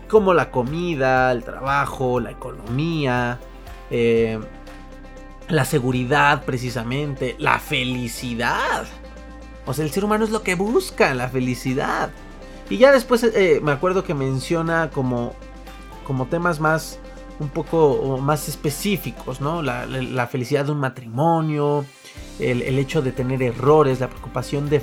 [0.07, 3.39] como la comida, el trabajo, la economía,
[3.89, 4.39] eh,
[5.49, 8.85] la seguridad precisamente, la felicidad.
[9.65, 12.11] O sea, el ser humano es lo que busca, la felicidad.
[12.69, 13.25] Y ya después
[13.61, 15.33] me acuerdo que menciona como
[16.07, 16.99] como temas más
[17.39, 19.61] un poco más específicos, ¿no?
[19.61, 21.85] La, felicidad de un matrimonio,
[22.39, 24.79] el, hecho de tener errores, la preocupación de,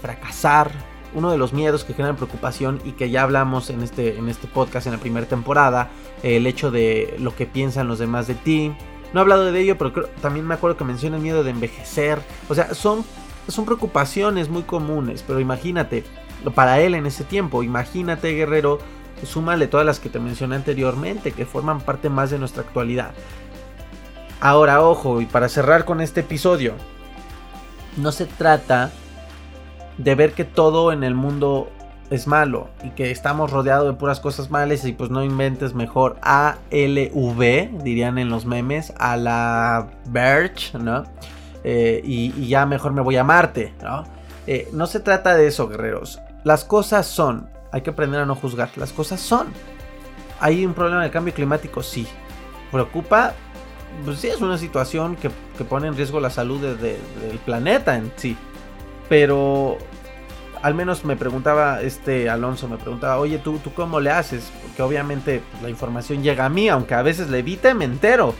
[0.00, 0.70] fracasar,
[1.12, 4.46] uno de los miedos que generan preocupación y que ya hablamos en este, en este
[4.46, 5.90] podcast en la primera temporada,
[6.22, 8.72] el hecho de lo que piensan los demás de ti.
[9.12, 12.20] No he hablado de ello, pero también me acuerdo que menciona el miedo de envejecer.
[12.48, 13.04] O sea, son,
[13.48, 16.04] son preocupaciones muy comunes, pero imagínate,
[16.54, 18.78] para él en ese tiempo, imagínate, guerrero,
[19.24, 23.12] súmale todas las que te mencioné anteriormente, que forman parte más de nuestra actualidad.
[24.40, 26.74] Ahora, ojo, y para cerrar con este episodio,
[27.96, 28.90] no se trata
[29.98, 31.70] de ver que todo en el mundo
[32.10, 36.16] es malo y que estamos rodeados de puras cosas malas y pues no inventes mejor
[36.22, 41.04] ALV, dirían en los memes, a la Birch, ¿no?
[41.62, 44.04] Eh, y, ya mejor me voy a Marte, ¿no?
[44.46, 46.20] Eh, no se trata de eso, guerreros.
[46.42, 48.70] Las cosas son, hay que aprender a no juzgar.
[48.76, 49.48] Las cosas son.
[50.40, 51.82] ¿Hay un problema de cambio climático?
[51.82, 52.06] Sí.
[52.70, 53.34] ¿Preocupa?
[54.04, 55.30] Pues sí, es una situación que,
[55.64, 58.36] pone en riesgo la salud del planeta en sí.
[59.08, 59.78] Pero
[60.62, 64.50] al menos me preguntaba este Alonso, me preguntaba, oye, ¿tú, tú cómo le haces?
[64.62, 68.34] Porque obviamente la información llega a mí, aunque a veces le evite, me entero.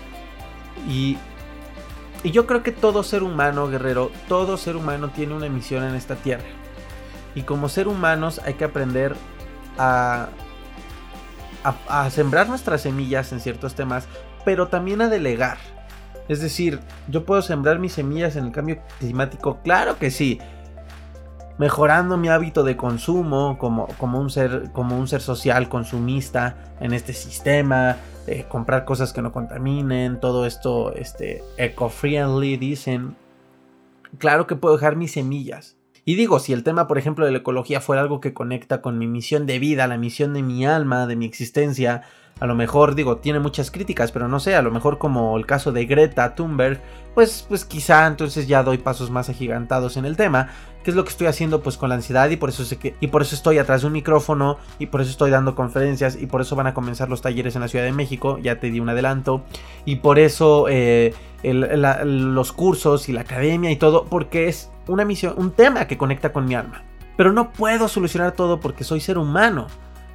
[0.88, 1.18] Y,
[2.22, 5.94] y yo creo que todo ser humano, guerrero, todo ser humano tiene una misión en
[5.94, 6.44] esta tierra.
[7.34, 9.14] Y como ser humanos hay que aprender
[9.78, 10.28] a,
[11.88, 14.08] a, sembrar nuestras semillas en ciertos temas,
[14.44, 15.58] pero también a delegar.
[16.28, 20.40] Es decir, yo puedo sembrar mis semillas en el cambio climático, claro que sí.
[21.58, 26.94] Mejorando mi hábito de consumo como, como, un, ser, como un ser social consumista en
[26.94, 27.96] este sistema.
[28.48, 33.16] comprar cosas que no contaminen, todo esto este, eco-friendly, dicen.
[34.18, 35.79] Claro que puedo dejar mis semillas.
[36.10, 38.98] Y digo, si el tema, por ejemplo, de la ecología fuera algo que conecta con
[38.98, 42.02] mi misión de vida, la misión de mi alma, de mi existencia,
[42.40, 45.46] a lo mejor, digo, tiene muchas críticas, pero no sé, a lo mejor como el
[45.46, 46.80] caso de Greta Thunberg,
[47.14, 50.48] pues, pues quizá entonces ya doy pasos más agigantados en el tema,
[50.82, 52.96] que es lo que estoy haciendo pues con la ansiedad y por eso sé que,
[52.98, 56.26] y por eso estoy atrás de un micrófono y por eso estoy dando conferencias y
[56.26, 58.80] por eso van a comenzar los talleres en la Ciudad de México, ya te di
[58.80, 59.44] un adelanto,
[59.84, 65.34] y por eso eh, los cursos y la academia y todo, porque es una misión,
[65.36, 66.82] un tema que conecta con mi alma.
[67.16, 69.66] Pero no puedo solucionar todo porque soy ser humano.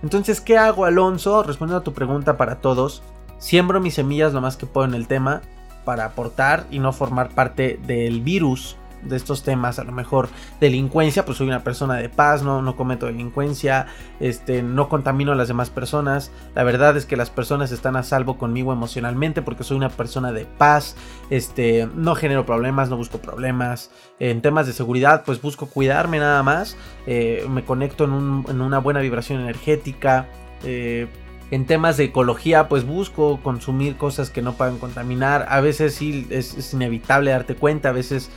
[0.03, 1.43] Entonces, ¿qué hago, Alonso?
[1.43, 3.01] Respondiendo a tu pregunta para todos,
[3.37, 5.41] siembro mis semillas lo más que puedo en el tema
[5.85, 11.25] para aportar y no formar parte del virus de estos temas, a lo mejor delincuencia,
[11.25, 13.87] pues soy una persona de paz, no, no cometo delincuencia,
[14.19, 16.31] este, no contamino a las demás personas.
[16.55, 20.31] La verdad es que las personas están a salvo conmigo emocionalmente porque soy una persona
[20.31, 20.95] de paz,
[21.29, 23.91] este, no genero problemas, no busco problemas.
[24.19, 28.99] En temas de seguridad, pues busco cuidarme nada más, eh, me conecto en, una buena
[28.99, 30.27] vibración energética.
[30.63, 31.07] Eh,
[31.51, 35.45] en temas de ecología, pues busco consumir cosas que no puedan contaminar.
[35.49, 38.31] A veces sí es inevitable darte cuenta, a veces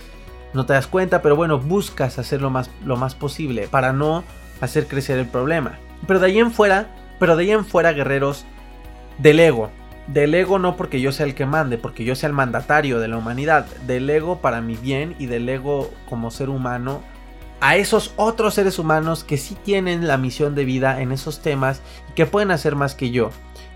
[0.52, 4.24] no te das cuenta, pero bueno, buscas hacer lo más, lo más posible para no
[4.60, 5.78] hacer crecer el problema.
[6.06, 8.46] Pero de ahí en fuera, pero de ahí en fuera, guerreros,
[9.18, 9.70] del ego.
[10.06, 13.08] Del ego no porque yo sea el que mande, porque yo sea el mandatario de
[13.08, 13.66] la humanidad.
[13.86, 17.02] Del ego para mi bien y del ego como ser humano
[17.60, 21.82] a esos otros seres humanos que sí tienen la misión de vida en esos temas
[22.08, 23.30] y que pueden hacer más que yo.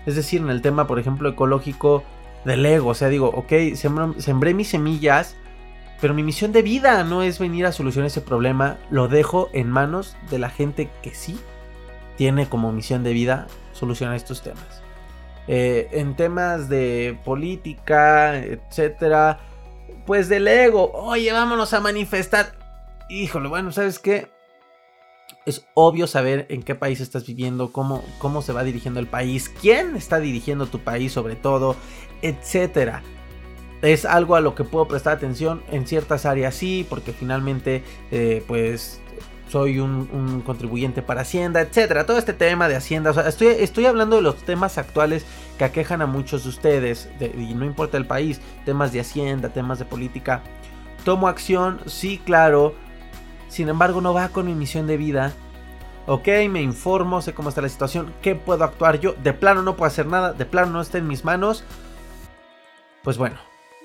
[0.05, 2.03] Es decir, en el tema, por ejemplo, ecológico
[2.45, 2.89] del ego.
[2.89, 5.35] O sea, digo, ok, sembré mis semillas
[6.03, 9.69] pero mi misión de vida no es venir a solucionar ese problema, lo dejo en
[9.69, 11.39] manos de la gente que sí
[12.17, 14.83] tiene como misión de vida solucionar estos temas.
[15.47, 19.39] Eh, en temas de política, etcétera,
[20.05, 22.51] pues del ego, oye, vámonos a manifestar.
[23.07, 24.27] Híjole, bueno, ¿sabes qué?
[25.45, 29.47] Es obvio saber en qué país estás viviendo, cómo, cómo se va dirigiendo el país,
[29.61, 31.77] quién está dirigiendo tu país sobre todo,
[32.21, 33.03] etcétera
[33.83, 38.43] es algo a lo que puedo prestar atención en ciertas áreas sí, porque finalmente eh,
[38.47, 39.01] pues
[39.49, 42.05] soy un, contribuyente para Hacienda, etcétera.
[42.07, 45.25] Todo este tema de Hacienda, o sea, estoy, estoy hablando de los temas actuales
[45.57, 49.77] que aquejan a muchos de ustedes, y no importa el país, temas de Hacienda, temas
[49.77, 50.41] de política.
[51.03, 52.73] Tomo acción, sí, claro.
[53.47, 55.33] Sin embargo, no va con mi misión de vida.
[56.07, 59.13] Ok, me informo, sé cómo está la situación, qué puedo actuar yo.
[59.21, 61.63] De plano no puedo hacer nada, de plano no está en mis manos.
[63.03, 63.35] Pues bueno,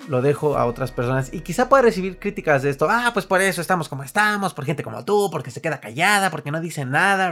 [0.09, 2.88] lo dejo a otras personas y quizá pueda recibir críticas de esto.
[2.90, 6.31] Ah, pues por eso estamos como estamos, por gente como tú, porque se queda callada,
[6.31, 7.31] porque no dice nada,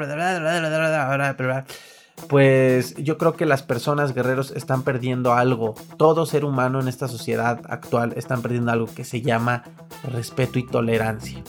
[2.28, 5.74] Pues yo creo que las personas guerreros están perdiendo algo.
[5.96, 9.64] Todo ser humano en esta sociedad actual están perdiendo algo que se llama
[10.04, 11.42] respeto y tolerancia.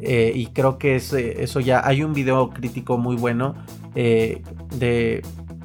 [0.00, 3.54] Eh, y creo que eso ya hay un video crítico muy bueno
[3.94, 4.42] eh,
[4.74, 5.22] de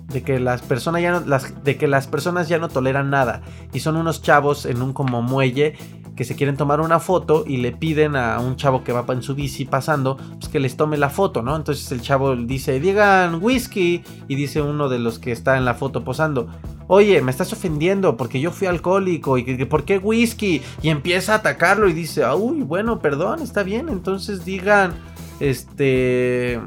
[0.07, 3.41] de que las personas ya no, de que las personas ya no toleran nada
[3.73, 5.75] y son unos chavos en un como muelle
[6.15, 9.21] que se quieren tomar una foto y le piden a un chavo que va en
[9.21, 11.55] su bici pasando pues que les tome la foto, ¿no?
[11.55, 15.75] Entonces el chavo dice, digan whisky y dice uno de los que está en la
[15.75, 16.47] foto posando,
[16.87, 20.61] oye, me estás ofendiendo porque yo fui alcohólico y ¿por qué whisky?
[20.81, 24.93] Y empieza a atacarlo y dice, uy, bueno, perdón, está bien, entonces digan,
[25.39, 26.59] este,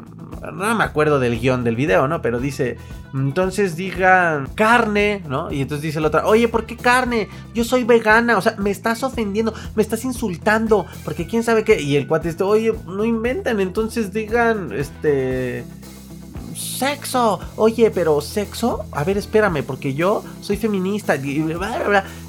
[0.53, 2.23] no me acuerdo del guion del video, ¿no?
[2.23, 2.77] Pero dice,
[3.13, 5.51] entonces digan carne, ¿no?
[5.51, 7.29] Y entonces dice la otra, oye, ¿por qué carne?
[7.55, 11.81] Yo soy vegana, o sea, me estás ofendiendo, me estás insultando, porque quién sabe qué.
[11.81, 15.65] Y el cuate dice, oye, no inventen, entonces digan, este
[16.55, 17.41] sexo.
[17.57, 18.85] Oye, pero sexo.
[18.93, 21.17] A ver, espérame, porque yo soy feminista.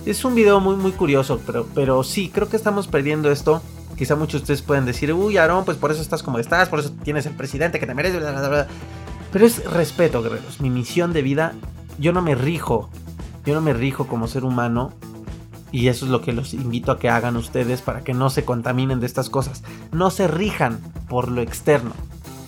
[0.06, 3.62] Es un video muy, muy curioso, pero, pero sí, creo que estamos perdiendo esto.
[4.02, 6.80] Quizá muchos de ustedes pueden decir, uy, Aaron, pues por eso estás como estás, por
[6.80, 8.20] eso tienes el presidente que te merece.
[9.32, 10.60] Pero es respeto, guerreros.
[10.60, 11.54] Mi misión de vida,
[12.00, 12.90] yo no me rijo.
[13.46, 14.92] Yo no me rijo como ser humano.
[15.72, 18.44] Y eso es lo que los invito a que hagan ustedes para que no se
[18.44, 19.62] contaminen de estas cosas.
[19.92, 21.92] No se rijan por lo externo.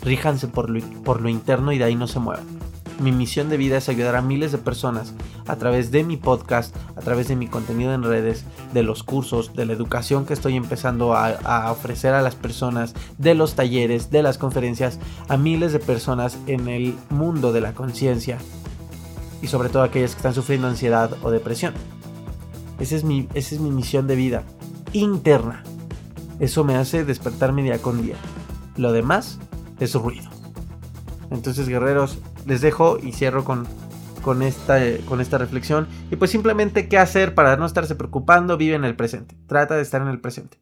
[0.02, 2.63] Ríjanse por lo, por lo interno y de ahí no se muevan.
[3.00, 5.14] Mi misión de vida es ayudar a miles de personas
[5.48, 9.54] a través de mi podcast, a través de mi contenido en redes, de los cursos,
[9.54, 14.24] de la educación que estoy empezando a, ofrecer a las personas, de los talleres, de
[14.24, 18.38] las conferencias, a miles de personas en el mundo de la conciencia
[19.42, 21.74] y sobre todo aquellas que están sufriendo ansiedad o depresión.
[22.80, 24.44] Esa es, mi, esa es mi misión de vida
[24.94, 25.64] interna.
[26.40, 28.16] Eso me hace despertarme día con día.
[28.78, 29.40] Lo demás
[29.80, 30.30] es ruido.
[31.30, 33.68] Entonces, guerreros, les dejo y cierro con
[34.24, 35.88] con esta, con esta reflexión.
[36.10, 39.36] Y pues simplemente qué hacer para no estarse preocupando, vive en el presente.
[39.46, 40.60] Trata de estar en el presente.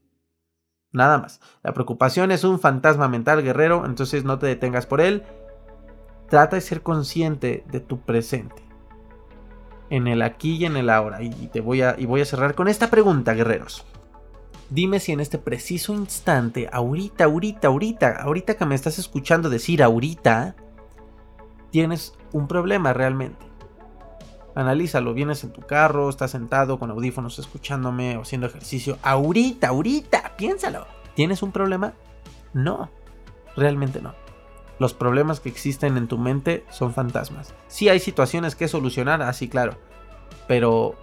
[0.92, 1.40] Nada más.
[1.64, 5.24] La preocupación es un fantasma mental guerrero, entonces no te detengas por él.
[6.30, 8.62] Trata de ser consciente de tu presente.
[9.90, 11.22] En el aquí y en el ahora.
[11.22, 13.86] Y, te voy a, y voy a cerrar con esta pregunta, guerreros.
[14.70, 19.84] Dime si en este preciso instante, ahorita, ahorita, ahorita, ahorita que me estás escuchando decir
[19.84, 20.56] ahorita,
[21.72, 23.46] tienes un problema realmente.
[24.54, 28.98] Analízalo, vienes en tu carro, estás sentado con audífonos escuchándome o haciendo ejercicio.
[29.02, 30.86] Ahorita, ahorita, piénsalo.
[31.16, 31.94] ¿Tienes un problema?
[32.54, 32.90] No,
[33.56, 34.14] realmente no.
[34.78, 37.54] Los problemas que existen en tu mente son fantasmas.
[37.68, 39.78] Sí hay situaciones que solucionar, así claro,
[40.48, 40.96] pero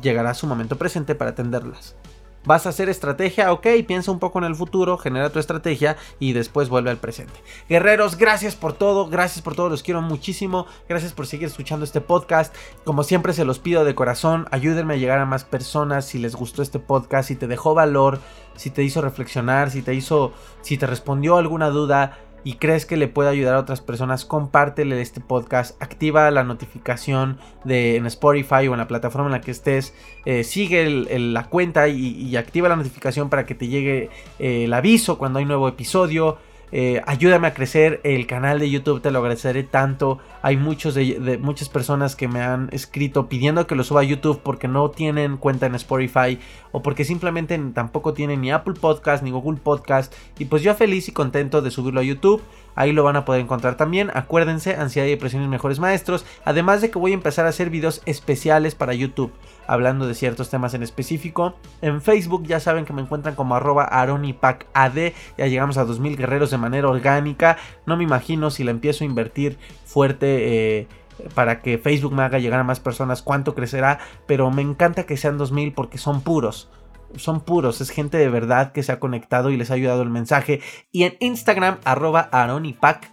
[0.00, 1.96] llegará su momento presente para atenderlas.
[2.44, 6.32] Vas a hacer estrategia, ok, piensa un poco en el futuro, genera tu estrategia y
[6.32, 7.32] después vuelve al presente.
[7.68, 12.00] Guerreros, gracias por todo, gracias por todo, los quiero muchísimo, gracias por seguir escuchando este
[12.00, 12.54] podcast.
[12.84, 16.34] Como siempre se los pido de corazón, ayúdenme a llegar a más personas si les
[16.34, 18.18] gustó este podcast, si te dejó valor,
[18.56, 20.32] si te hizo reflexionar, si te hizo,
[20.62, 25.00] si te respondió alguna duda y crees que le puede ayudar a otras personas, compártele
[25.00, 29.50] este podcast, activa la notificación de en Spotify o en la plataforma en la que
[29.50, 30.88] estés, eh, sigue
[31.18, 35.44] la cuenta y, activa la notificación para que te llegue eh, el aviso cuando hay
[35.44, 36.38] nuevo episodio.
[36.74, 40.18] Eh, ayúdame a crecer el canal de YouTube, te lo agradeceré tanto.
[40.40, 44.40] Hay muchos de, muchas personas que me han escrito pidiendo que lo suba a YouTube
[44.42, 46.38] porque no tienen cuenta en Spotify
[46.72, 50.14] o porque simplemente tampoco tienen ni Apple Podcast ni Google Podcast.
[50.38, 52.42] Y pues yo feliz y contento de subirlo a YouTube.
[52.74, 54.10] Ahí lo van a poder encontrar también.
[54.14, 56.24] Acuérdense, ansiedad y depresión mejores maestros.
[56.46, 59.32] Además de que voy a empezar a hacer videos especiales para YouTube
[59.72, 61.54] hablando de ciertos temas en específico.
[61.80, 64.92] En Facebook ya saben que me encuentran como arroba aronipacad.
[65.38, 67.56] Ya llegamos a 2000 guerreros de manera orgánica.
[67.86, 70.80] No me imagino si la empiezo a invertir fuerte.
[70.80, 70.88] Eh,
[71.34, 75.16] para que Facebook me haga llegar a más personas cuánto crecerá, pero me encanta que
[75.16, 76.70] sean 2000 porque son puros
[77.16, 80.08] son puros, es gente de verdad que se ha conectado y les ha ayudado el
[80.08, 80.60] mensaje.
[80.90, 83.08] Y en Instagram, arroba aronipacad.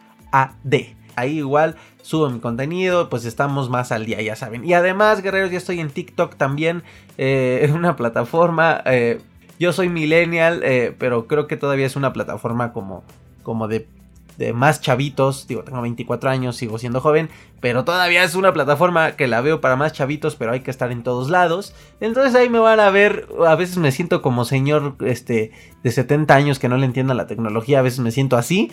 [1.19, 4.65] Ahí igual subo mi contenido, pues estamos más al día, ya saben.
[4.65, 6.83] Y además, guerreros, ya estoy en TikTok también,
[7.17, 8.81] eh, una plataforma.
[8.85, 9.19] Eh,
[9.59, 13.03] yo soy millennial, eh, pero creo que todavía es una plataforma como,
[13.43, 13.87] como de,
[14.37, 15.45] de, más chavitos.
[15.47, 19.59] Digo, tengo 24 años, sigo siendo joven, pero todavía es una plataforma que la veo
[19.59, 21.75] para más chavitos, pero hay que estar en todos lados.
[21.99, 25.51] Entonces ahí me van a ver, a veces me siento como señor este,
[25.83, 28.71] de 70 años que no le entienda la tecnología, a veces me siento así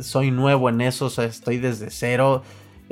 [0.00, 2.42] soy nuevo en eso, estoy desde cero.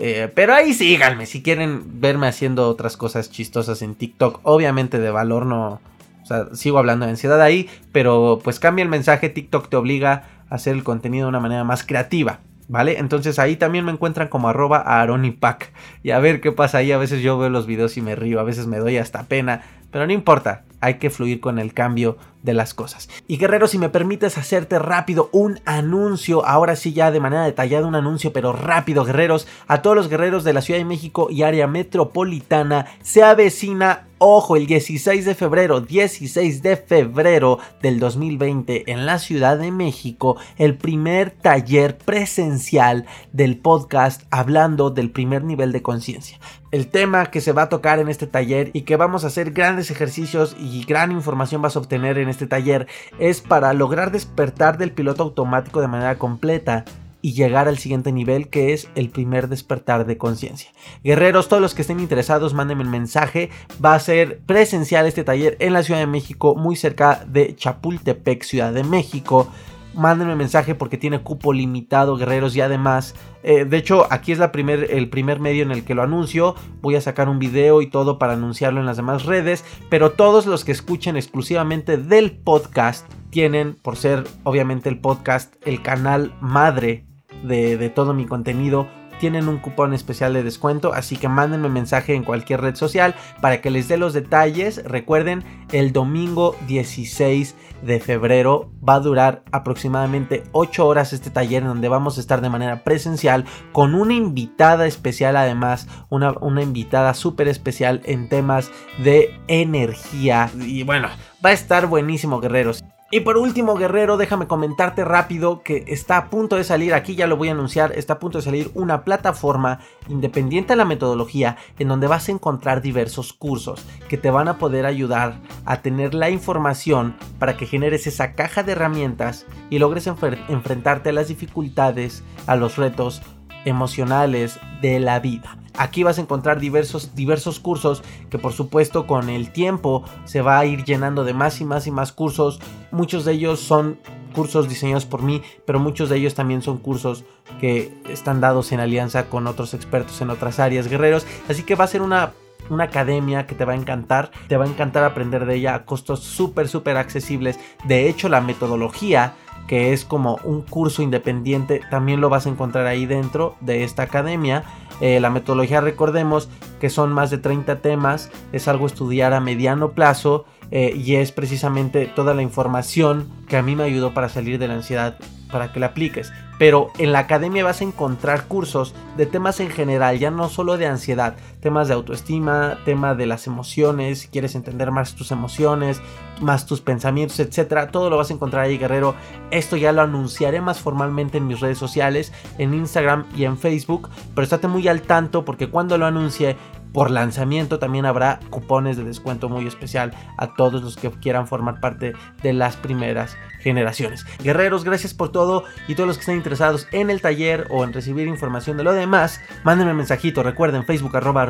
[0.03, 4.41] Eh, pero ahí síganme si quieren verme haciendo otras cosas chistosas en TikTok.
[4.45, 5.81] Obviamente de valor no.
[6.23, 7.69] O sea, sigo hablando de ansiedad ahí.
[7.93, 9.29] Pero pues cambia el mensaje.
[9.29, 12.41] TikTok te obliga a hacer el contenido de una manera más creativa.
[12.69, 12.99] ¿Vale?
[12.99, 15.73] Entonces ahí también me encuentran como arroba aronipac.
[16.03, 16.93] Y a ver qué pasa ahí.
[16.93, 18.41] A veces yo veo los videos y me río.
[18.41, 19.63] A veces me doy hasta pena.
[19.91, 20.65] Pero no importa.
[20.83, 23.11] Hay que fluir con el cambio de las cosas.
[23.29, 27.87] Y guerrero, si me permites hacerte rápido un anuncio, ahora sí ya de manera detallada
[27.87, 31.43] un anuncio, pero rápido guerreros, a todos los guerreros de la Ciudad de México y
[31.43, 39.07] área metropolitana, se avecina Ojo, el 16 de febrero, 16 de febrero del 2020 en
[39.07, 45.81] la Ciudad de México, el primer taller presencial del podcast hablando del primer nivel de
[45.81, 46.39] conciencia.
[46.71, 49.53] El tema que se va a tocar en este taller y que vamos a hacer
[49.53, 54.77] grandes ejercicios y gran información vas a obtener en este taller es para lograr despertar
[54.77, 56.85] del piloto automático de manera completa
[57.23, 60.71] y llegar al siguiente nivel que es el primer despertar de conciencia.
[61.05, 63.51] Guerreros, todos los que estén interesados, mándenme el mensaje.
[63.85, 68.43] Va a ser presencial este taller en la Ciudad de México, muy cerca de Chapultepec,
[68.43, 69.49] Ciudad de México.
[69.93, 74.53] Mándenme mensaje porque tiene cupo limitado, guerreros, y además, eh, de hecho, aquí es la
[74.53, 76.55] primer, el primer medio en el que lo anuncio.
[76.81, 80.47] Voy a sacar un video y todo para anunciarlo en las demás redes, pero todos
[80.47, 87.10] los que escuchen exclusivamente del podcast tienen, por ser obviamente el podcast, el canal madre
[87.43, 88.89] de, todo mi contenido
[89.19, 93.61] tienen un cupón especial de descuento, así que mándenme mensaje en cualquier red social para
[93.61, 94.83] que les dé los detalles.
[94.83, 101.69] Recuerden, el domingo 16 de febrero va a durar aproximadamente 8 horas este taller en
[101.69, 107.13] donde vamos a estar de manera presencial con una invitada especial además, una, una invitada
[107.13, 108.71] súper especial en temas
[109.05, 110.51] de energía.
[110.59, 111.09] Y bueno,
[111.45, 112.83] va a estar buenísimo guerreros.
[113.13, 117.27] Y por último, guerrero, déjame comentarte rápido que está a punto de salir, aquí ya
[117.27, 121.57] lo voy a anunciar, está a punto de salir una plataforma independiente de la metodología
[121.81, 126.15] en donde vas a encontrar diversos cursos que te van a poder ayudar a tener
[126.15, 132.23] la información para que generes esa caja de herramientas y logres enfrentarte a las dificultades,
[132.47, 133.23] a los retos
[133.65, 135.57] emocionales de la vida.
[135.77, 140.59] Aquí vas a encontrar diversos, diversos cursos que por supuesto con el tiempo se va
[140.59, 142.61] a ir llenando de más y más y más cursos.
[142.91, 143.99] Muchos de ellos son
[144.35, 147.25] cursos diseñados por mí, pero muchos de ellos también son cursos
[147.61, 151.27] que están dados en alianza con otros expertos en otras áreas, guerreros.
[151.49, 152.33] Así que va a ser una
[152.71, 155.85] una academia que te va a encantar, te va a encantar aprender de ella a
[155.85, 157.59] costos súper, súper accesibles.
[157.85, 159.35] De hecho, la metodología,
[159.71, 164.03] que es como un curso independiente, también lo vas a encontrar ahí dentro de esta
[164.03, 164.65] academia.
[165.01, 166.49] Eh, la metodología, recordemos
[166.81, 171.33] que son más de 30 temas, es algo estudiar a mediano plazo eh, y es
[171.33, 175.17] precisamente toda la información que a mí me ayudó para salir de la ansiedad
[175.51, 176.33] para que la apliques.
[176.59, 180.77] Pero en la academia vas a encontrar cursos de temas en general, ya no solo
[180.77, 186.01] de ansiedad, temas de autoestima, tema de las emociones, si quieres entender más tus emociones,
[186.41, 187.91] más tus pensamientos, etcétera.
[187.91, 189.15] Todo lo vas a encontrar ahí, guerrero.
[189.51, 194.11] Esto ya lo anunciaré más formalmente en mis redes sociales, en Instagram y en Facebook,
[194.35, 196.57] pero estate muy al tanto porque cuando lo anuncie
[196.93, 201.81] por lanzamiento también habrá cupones de descuento muy especial a todos los que quieran formar
[201.81, 204.27] parte de las primeras generaciones.
[204.43, 207.93] Guerreros, gracias por todo y todos los que estén interesados en el taller o en
[207.93, 211.47] recibir información de lo demás, mándenme un mensajito, recuerden Facebook arroba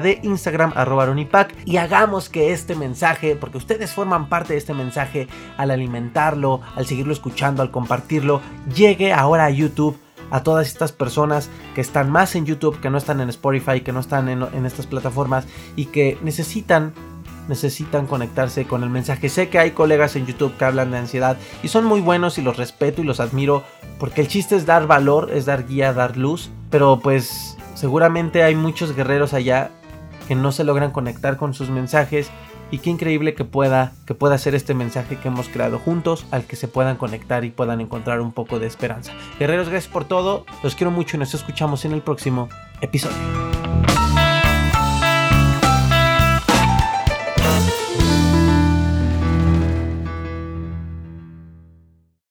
[0.00, 4.74] de Instagram arroba aronipac y hagamos que este mensaje, porque ustedes forman parte de este
[4.74, 8.40] mensaje al alimentarlo, al seguirlo escuchando, al compartirlo,
[8.74, 9.98] llegue ahora a YouTube
[10.30, 13.92] a todas estas personas que están más en YouTube, que no están en Spotify, que
[13.92, 15.46] no están en, estas plataformas
[15.76, 16.92] y que necesitan
[17.46, 19.28] necesitan conectarse con el mensaje.
[19.28, 22.42] Sé que hay colegas en YouTube que hablan de ansiedad y son muy buenos y
[22.42, 23.64] los respeto y los admiro
[23.98, 28.54] porque el chiste es dar valor, es dar guía, dar luz, pero pues seguramente hay
[28.54, 29.70] muchos guerreros allá
[30.26, 32.30] que no se logran conectar con sus mensajes
[32.74, 36.42] y qué increíble que pueda que pueda ser este mensaje que hemos creado juntos al
[36.44, 39.12] que se puedan conectar y puedan encontrar un poco de esperanza.
[39.38, 40.44] Guerreros, gracias por todo.
[40.64, 42.48] Los quiero mucho y nos escuchamos en el próximo
[42.80, 43.16] episodio.